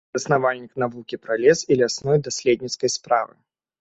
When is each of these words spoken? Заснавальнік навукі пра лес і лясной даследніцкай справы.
Заснавальнік 0.15 0.73
навукі 0.83 1.19
пра 1.25 1.37
лес 1.43 1.63
і 1.71 1.79
лясной 1.81 2.17
даследніцкай 2.29 2.95
справы. 2.99 3.33